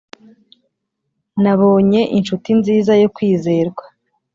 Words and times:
nabonye 1.43 2.01
inshuti 2.17 2.49
nziza 2.59 2.93
yo 3.01 3.09
kwizerwa 3.15 3.83